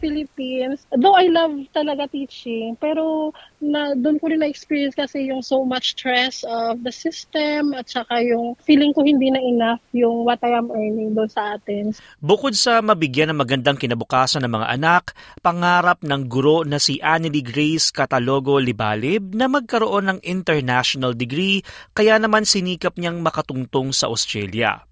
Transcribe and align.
Philippines, 0.00 0.82
though 0.96 1.14
I 1.14 1.28
love 1.28 1.54
talaga 1.70 2.08
teaching, 2.10 2.74
pero 2.80 3.30
na 3.60 3.92
doon 3.92 4.16
ko 4.16 4.32
rin 4.32 4.40
na-experience 4.40 4.96
kasi 4.96 5.28
yung 5.28 5.44
so 5.44 5.62
much 5.62 5.94
stress 5.94 6.42
of 6.48 6.80
the 6.80 6.90
system 6.90 7.76
at 7.76 7.86
saka 7.86 8.24
yung 8.24 8.56
feeling 8.64 8.96
ko 8.96 9.04
hindi 9.04 9.28
na 9.28 9.38
enough 9.38 9.84
yung 9.92 10.24
what 10.24 10.40
I 10.40 10.56
am 10.56 10.72
earning 10.72 11.12
doon 11.12 11.30
sa 11.30 11.60
atin. 11.60 11.92
Bukod 12.18 12.56
sa 12.56 12.80
mabigyan 12.80 13.30
ng 13.30 13.38
magandang 13.38 13.76
kinabukasan 13.76 14.42
ng 14.48 14.52
mga 14.56 14.68
anak, 14.80 15.04
pangarap 15.44 16.00
ng 16.00 16.26
guro 16.26 16.64
na 16.64 16.80
si 16.80 16.98
Annelie 16.98 17.44
Grace 17.44 17.92
Catalogo 17.92 18.56
Libalib 18.56 19.36
na 19.36 19.46
magkaroon 19.46 20.16
ng 20.16 20.18
international 20.24 21.12
degree 21.12 21.60
kaya 21.92 22.16
naman 22.16 22.48
sinikap 22.48 22.96
niyang 22.96 23.20
makatungtong 23.20 23.92
sa 23.92 24.08
Australia. 24.08 24.89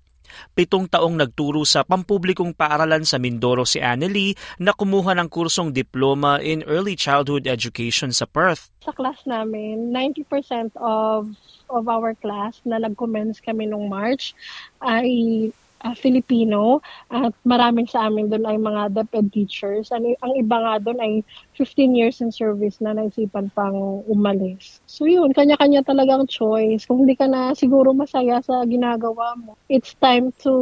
Pitong 0.52 0.90
taong 0.90 1.14
nagturo 1.14 1.62
sa 1.62 1.86
pampublikong 1.86 2.56
paaralan 2.56 3.06
sa 3.06 3.16
Mindoro 3.16 3.62
si 3.62 3.78
Annelie 3.78 4.34
na 4.58 4.74
kumuha 4.74 5.14
ng 5.18 5.28
kursong 5.30 5.70
diploma 5.70 6.42
in 6.42 6.66
early 6.66 6.98
childhood 6.98 7.46
education 7.46 8.10
sa 8.10 8.26
Perth. 8.26 8.70
Sa 8.82 8.94
class 8.94 9.22
namin, 9.28 9.92
90% 9.92 10.74
of 10.78 11.28
of 11.68 11.84
our 11.86 12.16
class 12.16 12.56
na 12.64 12.80
nag-commence 12.80 13.44
kami 13.44 13.68
nung 13.68 13.92
March 13.92 14.32
ay 14.80 15.52
uh, 15.84 15.94
Filipino 15.94 16.82
at 17.10 17.34
maraming 17.46 17.86
sa 17.86 18.06
amin 18.10 18.30
doon 18.30 18.44
ay 18.46 18.58
mga 18.58 18.82
DepEd 18.94 19.26
teachers. 19.30 19.90
Ang, 19.94 20.14
ang 20.22 20.32
iba 20.34 20.56
nga 20.58 20.74
doon 20.82 20.98
ay 20.98 21.12
15 21.54 21.98
years 21.98 22.18
in 22.22 22.30
service 22.30 22.78
na 22.82 22.94
naisipan 22.94 23.50
pang 23.54 24.02
umalis. 24.06 24.82
So 24.86 25.06
yun, 25.06 25.34
kanya-kanya 25.34 25.86
talagang 25.86 26.26
choice. 26.30 26.86
Kung 26.86 27.06
hindi 27.06 27.14
ka 27.14 27.26
na 27.30 27.54
siguro 27.54 27.94
masaya 27.94 28.42
sa 28.42 28.62
ginagawa 28.66 29.34
mo, 29.38 29.54
it's 29.70 29.94
time 29.98 30.34
to 30.42 30.54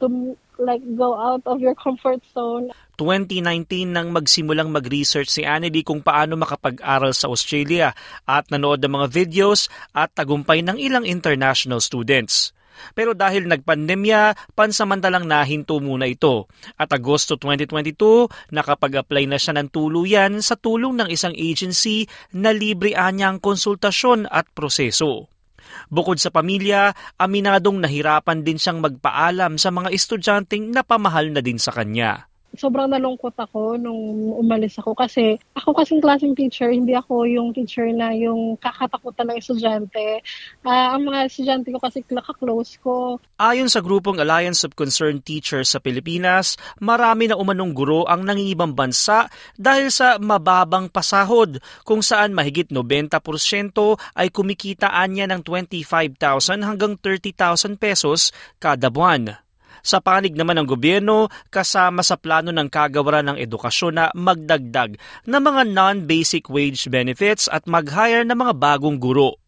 to 0.00 0.36
like 0.56 0.80
go 0.96 1.16
out 1.16 1.44
of 1.44 1.60
your 1.60 1.76
comfort 1.76 2.20
zone. 2.32 2.72
2019 2.96 3.92
nang 3.92 4.08
magsimulang 4.08 4.72
mag-research 4.72 5.28
si 5.28 5.44
Annelie 5.44 5.84
kung 5.84 6.00
paano 6.00 6.40
makapag-aral 6.40 7.12
sa 7.12 7.28
Australia 7.28 7.92
at 8.24 8.48
nanood 8.48 8.80
ng 8.80 8.92
mga 8.96 9.06
videos 9.12 9.68
at 9.92 10.16
tagumpay 10.16 10.64
ng 10.64 10.80
ilang 10.80 11.04
international 11.04 11.84
students. 11.84 12.55
Pero 12.92 13.16
dahil 13.16 13.48
nagpandemya, 13.48 14.54
pansamantalang 14.54 15.24
nahinto 15.24 15.78
muna 15.82 16.06
ito. 16.06 16.46
At 16.76 16.92
Agosto 16.92 17.40
2022, 17.40 18.52
nakapag-apply 18.52 19.24
na 19.26 19.38
siya 19.40 19.56
ng 19.58 19.68
tuluyan 19.72 20.38
sa 20.44 20.54
tulong 20.54 20.96
ng 21.00 21.08
isang 21.10 21.34
agency 21.34 22.06
na 22.36 22.52
libre 22.52 22.94
anyang 22.94 23.40
konsultasyon 23.42 24.28
at 24.28 24.46
proseso. 24.52 25.28
Bukod 25.90 26.22
sa 26.22 26.30
pamilya, 26.30 26.94
aminadong 27.18 27.82
nahirapan 27.82 28.46
din 28.46 28.56
siyang 28.56 28.78
magpaalam 28.80 29.58
sa 29.58 29.74
mga 29.74 29.90
estudyanteng 29.90 30.70
napamahal 30.70 31.34
na 31.34 31.42
din 31.42 31.58
sa 31.58 31.74
kanya 31.74 32.30
sobrang 32.58 32.90
nalungkot 32.90 33.36
ako 33.36 33.78
nung 33.78 34.34
umalis 34.36 34.76
ako 34.80 34.96
kasi 34.96 35.38
ako 35.54 35.76
kasing 35.76 36.02
klaseng 36.02 36.34
teacher, 36.34 36.72
hindi 36.72 36.92
ako 36.92 37.24
yung 37.28 37.54
teacher 37.54 37.88
na 37.94 38.12
yung 38.12 38.58
kakatakutan 38.58 39.30
ng 39.30 39.38
estudyante. 39.38 40.20
Uh, 40.66 40.96
ang 40.96 41.06
mga 41.06 41.30
estudyante 41.30 41.68
ko 41.70 41.78
kasi 41.78 42.02
close 42.06 42.76
ko. 42.82 43.16
Ayon 43.38 43.70
sa 43.70 43.80
grupong 43.80 44.18
Alliance 44.18 44.64
of 44.64 44.74
Concerned 44.74 45.22
Teachers 45.22 45.72
sa 45.72 45.78
Pilipinas, 45.78 46.58
marami 46.82 47.30
na 47.30 47.38
umanong 47.38 47.72
guro 47.72 48.02
ang 48.08 48.24
nangingibang 48.24 48.72
bansa 48.72 49.28
dahil 49.54 49.92
sa 49.92 50.16
mababang 50.16 50.88
pasahod 50.90 51.60
kung 51.84 52.00
saan 52.00 52.32
mahigit 52.32 52.68
90% 52.72 53.12
ay 54.16 54.28
kumikitaan 54.32 55.10
niya 55.12 55.26
ng 55.30 55.40
25,000 55.44 56.66
hanggang 56.66 56.96
30,000 56.98 57.76
pesos 57.78 58.32
kada 58.58 58.88
buwan. 58.88 59.45
Sa 59.86 60.02
panig 60.02 60.34
naman 60.34 60.58
ng 60.58 60.66
gobyerno, 60.66 61.30
kasama 61.46 62.02
sa 62.02 62.18
plano 62.18 62.50
ng 62.50 62.66
kagawaran 62.66 63.30
ng 63.30 63.38
edukasyon 63.38 63.94
na 63.94 64.10
magdagdag 64.18 64.98
ng 65.30 65.42
mga 65.46 65.62
non-basic 65.70 66.50
wage 66.50 66.90
benefits 66.90 67.46
at 67.46 67.70
mag-hire 67.70 68.26
ng 68.26 68.34
mga 68.34 68.58
bagong 68.58 68.98
guro. 68.98 69.38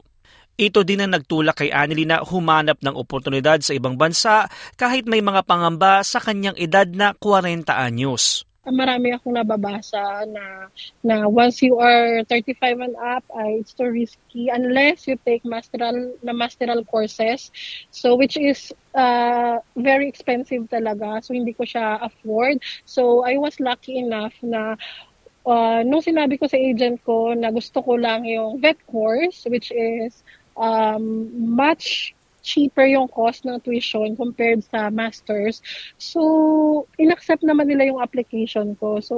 Ito 0.54 0.86
din 0.86 1.02
ang 1.02 1.14
nagtulak 1.18 1.58
kay 1.58 1.74
Annelie 1.74 2.06
na 2.06 2.22
humanap 2.22 2.78
ng 2.86 2.94
oportunidad 2.94 3.62
sa 3.66 3.74
ibang 3.74 3.98
bansa 3.98 4.46
kahit 4.78 5.10
may 5.10 5.22
mga 5.22 5.42
pangamba 5.42 6.06
sa 6.06 6.22
kanyang 6.22 6.54
edad 6.54 6.86
na 6.86 7.18
40 7.18 7.66
anyos 7.74 8.47
marami 8.70 9.14
akong 9.14 9.36
nababasa 9.36 10.24
na 10.28 10.68
na 11.04 11.28
once 11.28 11.62
you 11.62 11.78
are 11.78 12.24
35 12.26 12.80
and 12.80 12.96
up 12.96 13.24
ay 13.36 13.60
it's 13.60 13.72
too 13.72 13.88
risky 13.88 14.48
unless 14.48 15.08
you 15.08 15.16
take 15.24 15.42
masteral 15.44 16.12
na 16.22 16.32
masteral 16.32 16.84
courses. 16.86 17.50
So 17.90 18.14
which 18.14 18.36
is 18.36 18.72
uh, 18.94 19.60
very 19.76 20.08
expensive 20.08 20.68
talaga. 20.68 21.24
So 21.24 21.34
hindi 21.34 21.52
ko 21.52 21.64
siya 21.64 22.02
afford. 22.02 22.60
So 22.84 23.24
I 23.24 23.36
was 23.40 23.60
lucky 23.60 23.98
enough 23.98 24.34
na 24.44 24.76
uh, 25.48 25.80
nung 25.84 26.04
sinabi 26.04 26.36
ko 26.36 26.46
sa 26.46 26.60
agent 26.60 27.00
ko 27.04 27.32
na 27.32 27.48
gusto 27.48 27.80
ko 27.80 27.96
lang 27.96 28.28
yung 28.28 28.60
vet 28.60 28.78
course 28.84 29.48
which 29.48 29.72
is 29.72 30.20
um, 30.58 31.30
much 31.32 32.17
cheaper 32.42 32.86
yung 32.88 33.08
cost 33.08 33.44
ng 33.44 33.60
tuition 33.60 34.16
compared 34.16 34.64
sa 34.66 34.88
masters. 34.88 35.60
So, 36.00 36.86
inaccept 36.96 37.44
naman 37.44 37.68
nila 37.68 37.90
yung 37.90 38.00
application 38.00 38.74
ko. 38.78 39.02
So, 39.02 39.16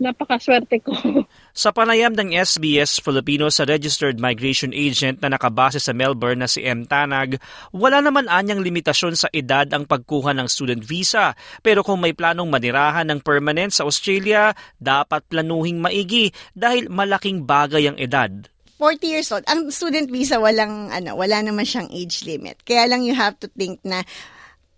napakaswerte 0.00 0.80
ko. 0.80 0.96
Sa 1.52 1.70
panayam 1.76 2.16
ng 2.16 2.32
SBS 2.32 3.04
Filipino 3.04 3.52
sa 3.52 3.68
registered 3.68 4.16
migration 4.16 4.72
agent 4.72 5.20
na 5.20 5.36
nakabase 5.36 5.76
sa 5.76 5.92
Melbourne 5.92 6.40
na 6.40 6.48
si 6.48 6.64
M. 6.64 6.88
Tanag, 6.88 7.36
wala 7.74 8.00
naman 8.00 8.30
anyang 8.30 8.64
limitasyon 8.64 9.18
sa 9.18 9.28
edad 9.34 9.68
ang 9.74 9.84
pagkuha 9.84 10.32
ng 10.32 10.48
student 10.48 10.80
visa. 10.80 11.36
Pero 11.60 11.84
kung 11.84 12.00
may 12.00 12.16
planong 12.16 12.48
manirahan 12.48 13.04
ng 13.12 13.20
permanent 13.20 13.76
sa 13.76 13.84
Australia, 13.84 14.56
dapat 14.80 15.26
planuhing 15.28 15.82
maigi 15.82 16.32
dahil 16.56 16.88
malaking 16.88 17.44
bagay 17.44 17.92
ang 17.92 18.00
edad. 18.00 18.48
40 18.80 19.04
years 19.04 19.28
old. 19.28 19.44
Ang 19.44 19.68
student 19.68 20.08
visa 20.08 20.40
walang 20.40 20.88
ano, 20.88 21.12
wala 21.12 21.44
naman 21.44 21.68
siyang 21.68 21.92
age 21.92 22.24
limit. 22.24 22.64
Kaya 22.64 22.88
lang 22.88 23.04
you 23.04 23.12
have 23.12 23.36
to 23.44 23.52
think 23.52 23.76
na 23.84 24.08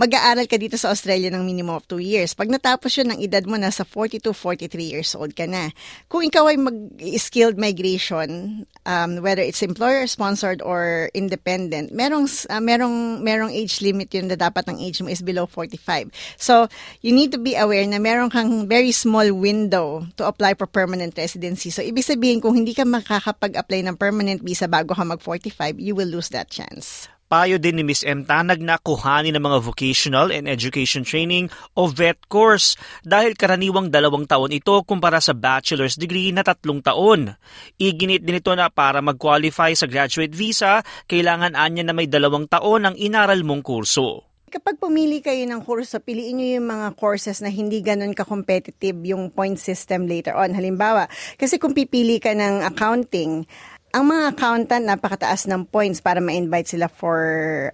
mag-aaral 0.02 0.50
ka 0.50 0.58
dito 0.58 0.74
sa 0.74 0.90
Australia 0.90 1.30
ng 1.30 1.46
minimum 1.46 1.78
of 1.78 1.86
2 1.86 2.02
years. 2.02 2.34
Pag 2.34 2.50
natapos 2.50 2.90
yun, 2.98 3.14
ng 3.14 3.22
edad 3.22 3.46
mo, 3.46 3.54
nasa 3.54 3.86
42, 3.86 4.34
43 4.34 4.82
years 4.82 5.14
old 5.14 5.30
ka 5.38 5.46
na. 5.46 5.70
Kung 6.10 6.26
ikaw 6.26 6.50
ay 6.50 6.58
mag-skilled 6.58 7.54
migration, 7.54 8.62
um, 8.82 9.22
whether 9.22 9.46
it's 9.46 9.62
employer-sponsored 9.62 10.58
or 10.58 11.06
independent, 11.14 11.94
merong, 11.94 12.26
uh, 12.50 12.58
merong, 12.58 13.22
merong 13.22 13.54
age 13.54 13.78
limit 13.78 14.10
yun 14.10 14.26
na 14.26 14.34
dapat 14.34 14.66
ang 14.66 14.82
age 14.82 14.98
mo 14.98 15.06
is 15.06 15.22
below 15.22 15.46
45. 15.46 16.10
So, 16.34 16.66
you 16.98 17.14
need 17.14 17.30
to 17.30 17.38
be 17.38 17.54
aware 17.54 17.86
na 17.86 18.02
meron 18.02 18.34
kang 18.34 18.66
very 18.66 18.90
small 18.90 19.30
window 19.30 20.02
to 20.19 20.26
apply 20.26 20.58
for 20.58 20.66
permanent 20.66 21.14
residency. 21.14 21.70
So, 21.70 21.86
ibig 21.86 22.02
sabihin, 22.02 22.42
kung 22.42 22.58
hindi 22.58 22.74
ka 22.74 22.82
makakapag-apply 22.82 23.86
ng 23.86 23.94
permanent 23.94 24.42
visa 24.42 24.66
bago 24.66 24.98
ka 24.98 25.06
mag-45, 25.06 25.78
you 25.78 25.94
will 25.94 26.10
lose 26.10 26.34
that 26.34 26.50
chance. 26.50 27.06
Payo 27.32 27.56
din 27.56 27.81
ni 27.81 27.84
Ms. 27.88 28.04
M. 28.04 28.28
Tanag 28.28 28.60
na 28.60 28.76
kuhanin 28.76 29.32
ng 29.32 29.41
mga 29.41 29.65
vocational 29.65 30.28
and 30.28 30.44
education 30.44 31.00
training 31.00 31.48
o 31.72 31.88
VET 31.88 32.20
course 32.28 32.76
dahil 33.09 33.32
karaniwang 33.32 33.88
dalawang 33.88 34.28
taon 34.28 34.52
ito 34.52 34.76
kumpara 34.84 35.17
sa 35.17 35.32
bachelor's 35.32 35.96
degree 35.96 36.29
na 36.29 36.44
tatlong 36.44 36.84
taon. 36.84 37.32
Iginit 37.81 38.29
din 38.29 38.37
ito 38.37 38.52
na 38.52 38.69
para 38.69 39.00
mag-qualify 39.00 39.73
sa 39.73 39.88
graduate 39.88 40.37
visa, 40.37 40.84
kailangan 41.08 41.56
anya 41.56 41.88
na 41.88 41.96
may 41.96 42.05
dalawang 42.05 42.52
taon 42.52 42.93
ang 42.93 42.96
inaral 43.00 43.40
mong 43.49 43.64
kurso. 43.64 44.29
Kapag 44.52 44.76
pumili 44.76 45.25
kayo 45.25 45.49
ng 45.49 45.64
kurso, 45.64 46.05
piliin 46.05 46.37
nyo 46.37 46.49
yung 46.61 46.69
mga 46.69 46.88
courses 47.00 47.40
na 47.40 47.49
hindi 47.49 47.81
ganun 47.81 48.12
ka-competitive 48.12 49.00
yung 49.08 49.32
point 49.32 49.56
system 49.56 50.05
later 50.05 50.37
on. 50.37 50.52
Halimbawa, 50.52 51.08
kasi 51.40 51.56
kung 51.56 51.73
pipili 51.73 52.20
ka 52.20 52.37
ng 52.37 52.61
accounting, 52.61 53.49
ang 53.93 54.09
mga 54.09 54.33
accountant 54.33 54.89
napakataas 54.89 55.44
ng 55.44 55.69
points 55.69 56.00
para 56.00 56.17
ma-invite 56.17 56.65
sila 56.65 56.89
for 56.89 57.21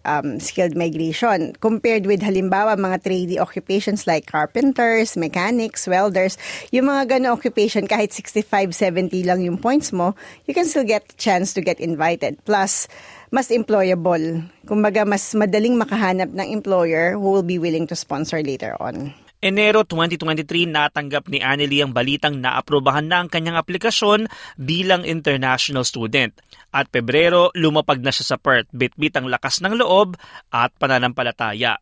um, 0.02 0.42
skilled 0.42 0.74
migration 0.74 1.54
compared 1.62 2.10
with 2.10 2.26
halimbawa 2.26 2.74
mga 2.74 3.06
3D 3.06 3.32
occupations 3.38 4.02
like 4.02 4.26
carpenters, 4.26 5.14
mechanics, 5.14 5.86
welders, 5.86 6.34
yung 6.74 6.90
mga 6.90 7.16
gano 7.16 7.30
occupation 7.30 7.86
kahit 7.86 8.10
65, 8.10 8.74
70 8.74 9.30
lang 9.30 9.46
yung 9.46 9.62
points 9.62 9.94
mo, 9.94 10.18
you 10.50 10.54
can 10.58 10.66
still 10.66 10.82
get 10.82 11.06
chance 11.22 11.54
to 11.54 11.62
get 11.62 11.78
invited. 11.78 12.34
Plus, 12.42 12.90
mas 13.30 13.54
employable. 13.54 14.42
Kumbaga, 14.66 15.06
mas 15.06 15.22
madaling 15.38 15.78
makahanap 15.78 16.34
ng 16.34 16.50
employer 16.50 17.14
who 17.14 17.30
will 17.30 17.46
be 17.46 17.62
willing 17.62 17.86
to 17.86 17.94
sponsor 17.94 18.42
later 18.42 18.74
on. 18.82 19.14
Enero 19.38 19.86
2023 19.86 20.66
natanggap 20.66 21.30
ni 21.30 21.38
Annelie 21.38 21.86
ang 21.86 21.94
balitang 21.94 22.42
naaprobahan 22.42 23.06
na 23.06 23.22
ang 23.22 23.30
kanyang 23.30 23.54
aplikasyon 23.54 24.26
bilang 24.58 25.06
international 25.06 25.86
student. 25.86 26.34
At 26.74 26.90
Pebrero, 26.90 27.54
lumapag 27.54 28.02
na 28.02 28.10
siya 28.10 28.34
sa 28.34 28.36
Perth, 28.42 28.66
bitbit 28.74 29.14
ang 29.14 29.30
lakas 29.30 29.62
ng 29.62 29.78
loob 29.78 30.18
at 30.50 30.74
pananampalataya. 30.82 31.78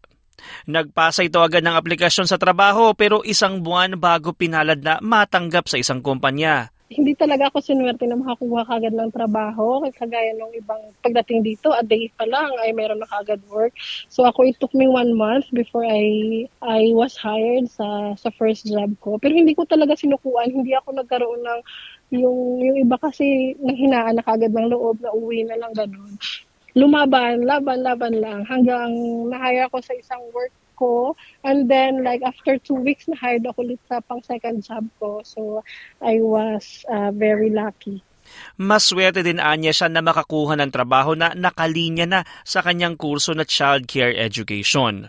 Nagpasa 0.69 1.25
ito 1.25 1.41
agad 1.41 1.65
ng 1.65 1.81
aplikasyon 1.81 2.29
sa 2.29 2.37
trabaho 2.37 2.93
pero 2.93 3.25
isang 3.25 3.65
buwan 3.65 3.97
bago 3.97 4.37
pinalad 4.37 4.85
na 4.85 5.01
matanggap 5.01 5.65
sa 5.65 5.81
isang 5.81 6.05
kumpanya 6.05 6.76
hindi 6.87 7.19
talaga 7.19 7.51
ako 7.51 7.59
sinuwerte 7.59 8.07
na 8.07 8.15
makakuha 8.15 8.63
kagad 8.63 8.95
ng 8.95 9.11
trabaho. 9.11 9.83
Kagaya 9.91 10.31
ng 10.39 10.55
ibang 10.55 10.79
pagdating 11.03 11.43
dito, 11.43 11.75
a 11.75 11.83
day 11.83 12.07
pa 12.15 12.23
lang 12.23 12.55
ay 12.63 12.71
meron 12.71 13.03
na 13.03 13.11
kagad 13.11 13.43
work. 13.51 13.75
So 14.07 14.23
ako, 14.23 14.47
it 14.47 14.57
took 14.63 14.71
me 14.71 14.87
one 14.87 15.11
month 15.19 15.51
before 15.51 15.83
I 15.83 16.47
I 16.63 16.95
was 16.95 17.19
hired 17.19 17.67
sa 17.67 18.15
sa 18.15 18.31
first 18.39 18.71
job 18.71 18.95
ko. 19.03 19.19
Pero 19.19 19.35
hindi 19.35 19.59
ko 19.59 19.67
talaga 19.67 19.99
sinukuan. 19.99 20.55
Hindi 20.55 20.79
ako 20.79 20.95
nagkaroon 21.03 21.43
ng 21.43 21.61
yung, 22.15 22.63
yung 22.63 22.77
iba 22.87 22.95
kasi 23.03 23.59
nanghinaan 23.59 24.15
na 24.15 24.23
kagad 24.23 24.55
ng 24.55 24.71
loob 24.71 25.03
na 25.03 25.11
uwi 25.11 25.43
na 25.43 25.59
lang 25.59 25.75
ganun. 25.75 26.15
Lumaban, 26.77 27.43
laban, 27.43 27.83
laban 27.83 28.15
lang 28.21 28.45
hanggang 28.47 28.93
na-hire 29.33 29.67
ako 29.67 29.81
sa 29.83 29.97
isang 29.97 30.23
work 30.31 30.53
ko. 30.77 31.17
And 31.43 31.67
then, 31.67 32.05
like, 32.05 32.21
after 32.23 32.61
two 32.61 32.77
weeks, 32.77 33.09
na-hired 33.09 33.49
ako 33.49 33.65
ulit 33.65 33.81
sa 33.89 34.05
pang 34.05 34.21
second 34.21 34.63
job 34.63 34.87
ko. 35.01 35.25
So, 35.25 35.65
I 36.05 36.21
was 36.21 36.85
uh, 36.87 37.11
very 37.17 37.49
lucky. 37.49 38.05
Maswerte 38.59 39.23
din 39.23 39.39
anya 39.39 39.71
siya 39.71 39.87
na 39.87 40.03
makakuha 40.03 40.59
ng 40.59 40.71
trabaho 40.75 41.15
na 41.15 41.33
nakalinya 41.35 42.07
na 42.07 42.21
sa 42.43 42.61
kanyang 42.61 42.99
kurso 42.99 43.33
na 43.33 43.47
child 43.47 43.87
care 43.87 44.15
education. 44.15 45.09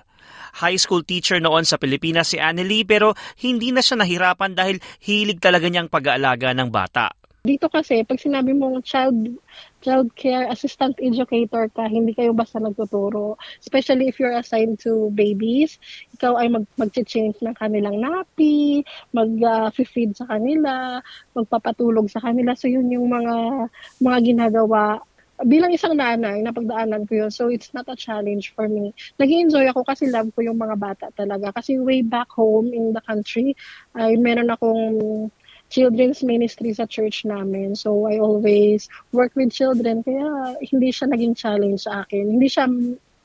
High 0.58 0.78
school 0.82 1.06
teacher 1.06 1.38
noon 1.38 1.66
sa 1.66 1.78
Pilipinas 1.78 2.34
si 2.34 2.42
Annelie 2.42 2.86
pero 2.86 3.14
hindi 3.42 3.70
na 3.70 3.82
siya 3.82 4.02
nahirapan 4.02 4.58
dahil 4.58 4.82
hilig 5.02 5.38
talaga 5.38 5.70
niyang 5.70 5.90
pag-aalaga 5.90 6.54
ng 6.58 6.70
bata. 6.74 7.14
Dito 7.46 7.70
kasi, 7.72 8.04
pag 8.04 8.20
sinabi 8.20 8.52
mong 8.52 8.84
child 8.84 9.40
child 9.80 10.10
care 10.18 10.50
assistant 10.50 10.98
educator 11.00 11.70
ka, 11.72 11.86
hindi 11.88 12.12
kayo 12.12 12.36
basta 12.36 12.60
nagtuturo. 12.60 13.38
Especially 13.62 14.10
if 14.10 14.20
you're 14.20 14.36
assigned 14.36 14.82
to 14.82 15.14
babies, 15.14 15.80
ikaw 16.18 16.36
ay 16.36 16.52
mag 16.52 16.66
mag-change 16.76 17.40
ng 17.40 17.56
kanilang 17.56 18.04
napi, 18.04 18.84
mag-feed 19.16 20.12
uh, 20.12 20.18
sa 20.18 20.26
kanila, 20.28 21.00
magpapatulog 21.38 22.12
sa 22.12 22.20
kanila. 22.20 22.58
So 22.58 22.68
yun 22.68 22.92
yung 22.92 23.08
mga 23.08 23.70
mga 24.04 24.18
ginagawa 24.26 25.00
bilang 25.46 25.70
isang 25.70 25.94
nanay, 25.94 26.42
napagdaanan 26.42 27.06
ko 27.06 27.26
yun. 27.26 27.30
So, 27.30 27.54
it's 27.54 27.70
not 27.70 27.86
a 27.86 27.94
challenge 27.94 28.58
for 28.58 28.66
me. 28.66 28.98
nag 29.22 29.30
enjoy 29.30 29.70
ako 29.70 29.86
kasi 29.86 30.10
love 30.10 30.34
ko 30.34 30.42
yung 30.42 30.58
mga 30.58 30.74
bata 30.82 31.06
talaga. 31.14 31.54
Kasi 31.54 31.78
way 31.78 32.02
back 32.02 32.34
home 32.34 32.74
in 32.74 32.90
the 32.90 33.04
country, 33.06 33.54
ay 33.94 34.18
meron 34.18 34.50
akong 34.50 35.30
children's 35.70 36.24
ministry 36.24 36.72
sa 36.74 36.88
church 36.88 37.28
namin. 37.28 37.76
So, 37.76 38.08
I 38.08 38.20
always 38.20 38.88
work 39.12 39.36
with 39.36 39.52
children. 39.52 40.04
Kaya, 40.04 40.56
hindi 40.64 40.90
siya 40.92 41.12
naging 41.12 41.36
challenge 41.36 41.86
sa 41.86 42.08
akin. 42.08 42.40
Hindi 42.40 42.48
siya, 42.48 42.66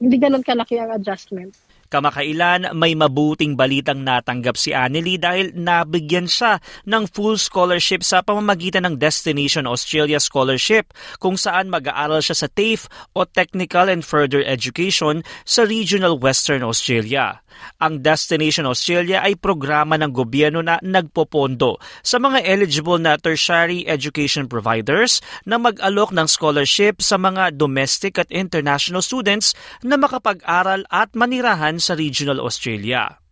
hindi 0.03 0.17
ganun 0.19 0.43
kalaki 0.43 0.79
ang 0.79 0.95
adjustment. 0.95 1.55
Kamakailan 1.93 2.73
may 2.73 2.97
mabuting 2.97 3.53
balitang 3.53 4.01
natanggap 4.01 4.57
si 4.57 4.73
Annelie 4.73 5.21
dahil 5.21 5.53
nabigyan 5.53 6.25
siya 6.25 6.57
ng 6.89 7.05
full 7.05 7.37
scholarship 7.37 8.01
sa 8.01 8.25
pamamagitan 8.25 8.89
ng 8.89 8.97
Destination 8.97 9.69
Australia 9.69 10.17
Scholarship 10.17 10.97
kung 11.21 11.37
saan 11.37 11.69
mag-aaral 11.69 12.25
siya 12.25 12.33
sa 12.33 12.49
TAFE 12.49 12.89
o 13.13 13.29
Technical 13.29 13.93
and 13.93 14.09
Further 14.09 14.41
Education 14.41 15.21
sa 15.45 15.69
Regional 15.69 16.17
Western 16.17 16.65
Australia. 16.65 17.45
Ang 17.83 18.05
Destination 18.05 18.69
Australia 18.69 19.25
ay 19.25 19.39
programa 19.39 19.99
ng 19.99 20.13
gobyerno 20.13 20.61
na 20.63 20.79
nagpopondo 20.83 21.79
sa 22.01 22.23
mga 22.23 22.45
eligible 22.47 23.01
na 23.01 23.19
tertiary 23.19 23.85
education 23.87 24.47
providers 24.47 25.19
na 25.49 25.59
mag-alok 25.59 26.15
ng 26.15 26.29
scholarship 26.29 27.01
sa 27.03 27.19
mga 27.19 27.57
domestic 27.57 28.19
at 28.19 28.31
international 28.31 29.03
students 29.03 29.53
na 29.83 29.99
makapag-aral 29.99 30.87
at 30.89 31.13
manirahan 31.19 31.83
sa 31.83 31.99
Regional 31.99 32.39
Australia. 32.39 33.23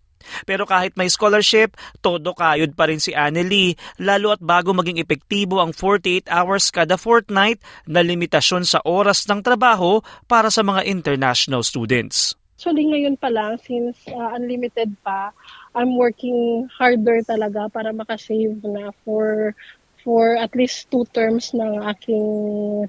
Pero 0.44 0.68
kahit 0.68 0.94
may 0.94 1.08
scholarship, 1.08 1.74
todo 2.04 2.36
kayod 2.36 2.76
pa 2.76 2.88
rin 2.88 3.00
si 3.02 3.16
Annelie, 3.16 3.76
lalo 3.98 4.36
at 4.36 4.42
bago 4.42 4.70
maging 4.76 5.00
epektibo 5.00 5.58
ang 5.58 5.72
48 5.74 6.28
hours 6.30 6.68
kada 6.70 7.00
fortnight 7.00 7.58
na 7.88 8.04
limitasyon 8.04 8.64
sa 8.68 8.78
oras 8.84 9.26
ng 9.26 9.40
trabaho 9.40 10.04
para 10.28 10.52
sa 10.52 10.60
mga 10.60 10.86
international 10.86 11.64
students. 11.64 12.39
Actually, 12.60 12.92
ngayon 12.92 13.16
pa 13.16 13.32
lang, 13.32 13.56
since 13.64 13.96
uh, 14.12 14.36
unlimited 14.36 14.92
pa, 15.00 15.32
I'm 15.72 15.96
working 15.96 16.68
harder 16.68 17.24
talaga 17.24 17.72
para 17.72 17.88
makasave 17.88 18.60
na 18.68 18.92
for 19.00 19.56
for 20.04 20.36
at 20.36 20.52
least 20.52 20.92
two 20.92 21.08
terms 21.16 21.56
ng 21.56 21.80
aking 21.88 22.28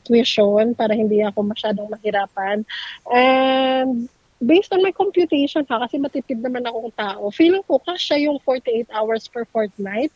tuition 0.04 0.76
para 0.76 0.92
hindi 0.92 1.24
ako 1.24 1.56
masyadong 1.56 1.88
mahirapan. 1.88 2.68
And 3.08 4.12
based 4.44 4.76
on 4.76 4.84
my 4.84 4.92
computation 4.92 5.64
ha, 5.72 5.88
kasi 5.88 6.04
matipid 6.04 6.44
naman 6.44 6.68
akong 6.68 6.92
tao, 6.92 7.32
feeling 7.32 7.64
ko 7.64 7.80
kasya 7.80 8.28
yung 8.28 8.44
48 8.44 8.92
hours 8.92 9.32
per 9.32 9.48
fortnight 9.48 10.12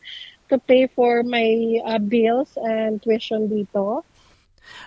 to 0.52 0.60
pay 0.60 0.92
for 0.92 1.24
my 1.24 1.80
uh, 1.88 2.04
bills 2.04 2.60
and 2.60 3.00
tuition 3.00 3.48
dito. 3.48 4.04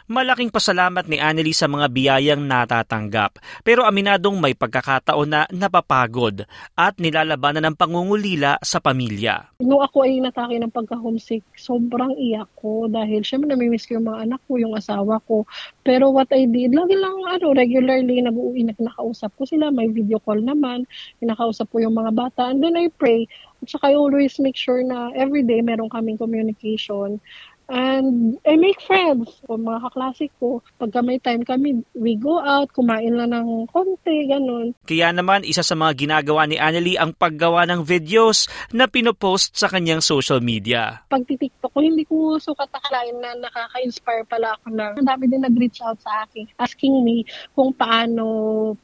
Malaking 0.09 0.51
pasalamat 0.53 1.07
ni 1.07 1.21
Annelie 1.21 1.57
sa 1.57 1.69
mga 1.69 1.87
biyayang 1.93 2.43
natatanggap 2.45 3.39
pero 3.63 3.85
aminadong 3.85 4.39
may 4.39 4.57
pagkakataon 4.57 5.29
na 5.29 5.43
napapagod 5.53 6.45
at 6.75 6.95
nilalabanan 6.97 7.73
ng 7.73 7.77
pangungulila 7.77 8.59
sa 8.63 8.81
pamilya. 8.81 9.59
Nung 9.61 9.83
ako 9.83 10.07
ay 10.07 10.23
natake 10.23 10.57
ng 10.59 10.73
pagka-homesick, 10.73 11.45
sobrang 11.59 12.15
iyak 12.17 12.49
ko 12.57 12.87
dahil 12.89 13.23
syempre 13.27 13.51
namimiss 13.51 13.87
ko 13.87 13.99
yung 13.99 14.09
mga 14.09 14.21
anak 14.31 14.41
ko, 14.47 14.53
yung 14.57 14.75
asawa 14.75 15.21
ko. 15.27 15.45
Pero 15.83 16.11
what 16.15 16.31
I 16.31 16.47
did, 16.49 16.73
lagi 16.73 16.95
lang 16.97 17.17
ano, 17.27 17.53
regularly 17.53 18.23
nag-uwi, 18.23 18.69
nakausap 18.79 19.35
ko 19.37 19.45
sila, 19.45 19.69
may 19.73 19.91
video 19.91 20.23
call 20.23 20.41
naman, 20.41 20.85
nakausap 21.21 21.69
ko 21.69 21.83
yung 21.83 21.97
mga 21.97 22.13
bata, 22.15 22.49
and 22.51 22.63
then 22.63 22.79
I 22.79 22.89
pray. 22.93 23.27
At 23.63 23.75
saka 23.75 23.91
I 23.91 23.99
always 23.99 24.39
make 24.39 24.55
sure 24.55 24.79
na 24.87 25.11
everyday 25.19 25.61
meron 25.65 25.91
kaming 25.91 26.21
communication 26.21 27.19
And 27.69 28.41
I 28.49 28.57
make 28.57 28.81
friends. 28.81 29.45
O 29.45 29.61
mga 29.61 29.85
kaklase 29.85 30.33
ko, 30.41 30.65
pagka 30.81 31.05
may 31.05 31.21
time 31.21 31.45
kami, 31.45 31.85
we 31.93 32.17
go 32.17 32.41
out, 32.41 32.73
kumain 32.73 33.13
lang 33.13 33.37
ng 33.37 33.69
konti, 33.69 34.25
ganun. 34.25 34.73
Kaya 34.89 35.13
naman, 35.13 35.45
isa 35.45 35.61
sa 35.61 35.77
mga 35.77 36.09
ginagawa 36.09 36.49
ni 36.49 36.57
Annelie 36.57 36.97
ang 36.97 37.13
paggawa 37.13 37.69
ng 37.69 37.85
videos 37.85 38.49
na 38.73 38.89
pinopost 38.89 39.53
sa 39.53 39.69
kanyang 39.69 40.01
social 40.01 40.41
media. 40.41 41.05
Pag 41.13 41.29
TikTok 41.29 41.69
ko, 41.69 41.85
hindi 41.85 42.09
ko 42.09 42.41
sukat 42.41 42.73
akalain 42.73 43.21
na 43.21 43.37
nakaka-inspire 43.37 44.25
pala 44.25 44.57
ako 44.57 44.73
na 44.73 44.97
ang 44.97 45.05
dami 45.05 45.29
din 45.29 45.45
nag-reach 45.45 45.85
out 45.85 46.01
sa 46.01 46.25
akin, 46.25 46.49
asking 46.57 47.05
me 47.05 47.29
kung 47.53 47.77
paano 47.77 48.25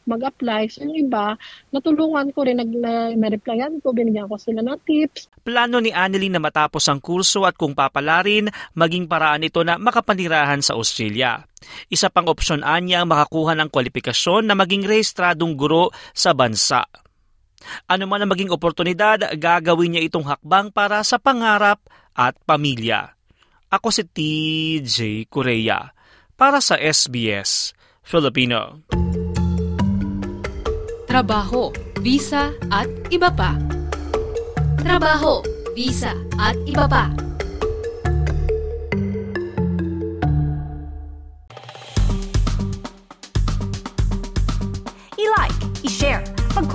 mag-apply. 0.04 0.68
So 0.68 0.84
yung 0.84 1.08
iba, 1.08 1.40
natulungan 1.72 2.36
ko 2.36 2.44
rin, 2.44 2.60
nag, 2.60 2.68
na, 2.68 3.16
na-replyan 3.16 3.80
ko, 3.80 3.96
binigyan 3.96 4.28
ko 4.28 4.36
sila 4.36 4.60
ng 4.60 4.76
tips. 4.84 5.32
Plano 5.40 5.80
ni 5.80 5.88
Annelie 5.88 6.28
na 6.28 6.40
matapos 6.40 6.84
ang 6.92 7.00
kurso 7.00 7.48
at 7.48 7.56
kung 7.56 7.72
papalarin, 7.72 8.52
maging 8.74 9.06
paraan 9.06 9.46
ito 9.46 9.62
na 9.62 9.78
makapanirahan 9.78 10.60
sa 10.60 10.74
Australia. 10.74 11.42
Isa 11.88 12.10
pang 12.12 12.28
opsyon 12.28 12.66
anya 12.66 13.02
ang 13.02 13.10
makakuha 13.10 13.56
ng 13.56 13.72
kwalifikasyon 13.72 14.50
na 14.50 14.54
maging 14.58 14.84
rehistradong 14.84 15.56
guro 15.56 15.94
sa 16.12 16.36
bansa. 16.36 16.84
Ano 17.88 18.04
man 18.04 18.20
ang 18.20 18.30
maging 18.30 18.52
oportunidad, 18.52 19.24
gagawin 19.40 19.96
niya 19.96 20.04
itong 20.04 20.28
hakbang 20.28 20.68
para 20.68 21.00
sa 21.00 21.16
pangarap 21.16 21.80
at 22.12 22.36
pamilya. 22.44 23.16
Ako 23.72 23.88
si 23.88 24.04
TJ 24.04 25.26
Korea 25.32 25.90
para 26.36 26.60
sa 26.60 26.76
SBS 26.76 27.72
Filipino. 28.04 28.84
Trabaho, 31.08 31.72
visa 32.04 32.52
at 32.68 32.90
iba 33.08 33.30
pa. 33.32 33.56
Trabaho, 34.82 35.40
visa 35.72 36.12
at 36.36 36.58
iba 36.68 36.84
pa. 36.84 37.33